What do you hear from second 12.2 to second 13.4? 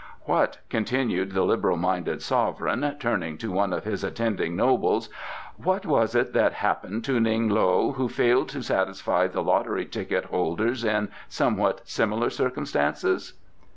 circumstances?"